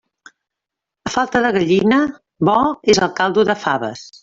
A 1.09 1.11
falta 1.17 1.43
de 1.47 1.51
gallina, 1.59 2.01
bo 2.51 2.57
és 2.95 3.03
el 3.09 3.15
caldo 3.23 3.47
de 3.53 3.61
faves. 3.67 4.07